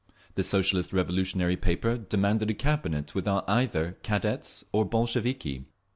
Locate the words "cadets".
4.01-4.63